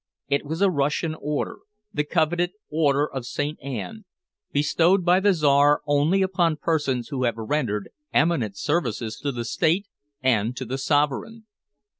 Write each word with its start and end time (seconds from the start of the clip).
It 0.29 0.43
was 0.47 0.63
a 0.63 0.71
Russian 0.71 1.13
order 1.13 1.59
the 1.93 2.03
coveted 2.03 2.53
Order 2.71 3.05
of 3.07 3.23
Saint 3.23 3.59
Anne, 3.61 4.05
bestowed 4.51 5.05
by 5.05 5.19
the 5.19 5.31
Czar 5.31 5.83
only 5.85 6.23
upon 6.23 6.57
persons 6.57 7.09
who 7.09 7.25
have 7.25 7.37
rendered 7.37 7.87
eminent 8.11 8.57
services 8.57 9.19
to 9.19 9.31
the 9.31 9.45
State 9.45 9.85
and 10.23 10.57
to 10.57 10.65
the 10.65 10.79
sovereign. 10.79 11.45